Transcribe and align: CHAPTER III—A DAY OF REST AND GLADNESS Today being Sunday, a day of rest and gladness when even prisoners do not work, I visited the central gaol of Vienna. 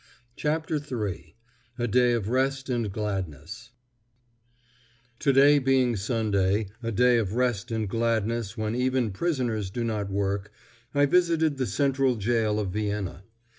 CHAPTER 0.35 0.77
III—A 0.77 1.87
DAY 1.87 2.13
OF 2.13 2.27
REST 2.27 2.69
AND 2.69 2.91
GLADNESS 2.91 3.69
Today 5.19 5.59
being 5.59 5.95
Sunday, 5.95 6.69
a 6.81 6.91
day 6.91 7.19
of 7.19 7.33
rest 7.35 7.69
and 7.69 7.87
gladness 7.87 8.57
when 8.57 8.73
even 8.73 9.11
prisoners 9.11 9.69
do 9.69 9.83
not 9.83 10.09
work, 10.09 10.51
I 10.95 11.05
visited 11.05 11.57
the 11.57 11.67
central 11.67 12.15
gaol 12.15 12.59
of 12.59 12.71
Vienna. 12.71 13.25